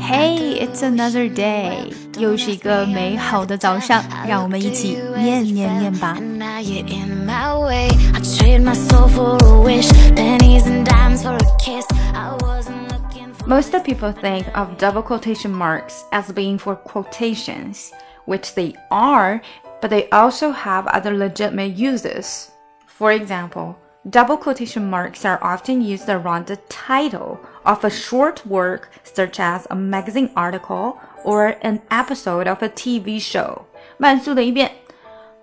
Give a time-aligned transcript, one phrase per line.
[0.00, 6.16] Hey, it's another day，又是一个美好的早上，让我们一起念念念吧。
[13.46, 17.90] Most people think of double quotation marks as being for quotations,
[18.26, 19.40] which they are,
[19.80, 22.48] but they also have other legitimate uses.
[22.86, 23.76] For example,
[24.09, 29.67] double quotation marks are often used around the title of a short work, such as
[29.69, 33.65] a magazine article or an episode of a TV show.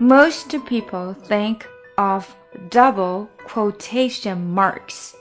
[0.00, 1.66] Most people think
[1.98, 2.34] of
[2.70, 5.14] double quotation marks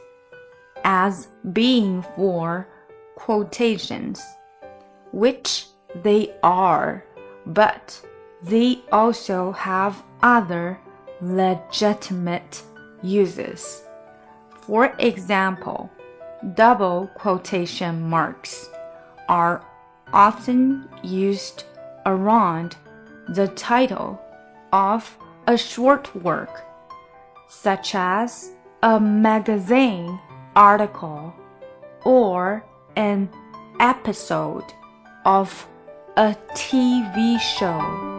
[0.83, 2.67] as being for
[3.15, 4.23] quotations,
[5.11, 5.65] which
[6.03, 7.03] they are,
[7.45, 8.01] but
[8.41, 10.79] they also have other
[11.21, 12.63] legitimate
[13.01, 13.83] uses.
[14.61, 15.89] For example,
[16.53, 18.69] double quotation marks
[19.27, 19.63] are
[20.13, 21.63] often used
[22.05, 22.75] around
[23.27, 24.19] the title
[24.71, 26.65] of a short work,
[27.47, 28.51] such as
[28.83, 30.19] a magazine
[30.55, 31.33] article
[32.05, 32.63] or
[32.95, 33.29] an
[33.79, 34.73] episode
[35.25, 35.67] of
[36.17, 38.18] a TV show。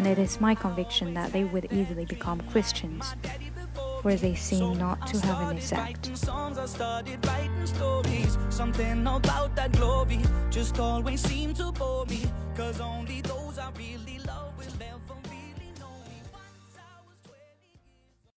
[0.00, 3.04] And it is my conviction that they would easily become Christians,
[4.00, 6.08] where they seem not to have an effect.